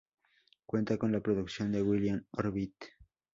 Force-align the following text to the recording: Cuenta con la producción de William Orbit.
Cuenta 0.65 0.97
con 0.97 1.11
la 1.11 1.19
producción 1.21 1.71
de 1.71 1.83
William 1.83 2.25
Orbit. 2.31 2.73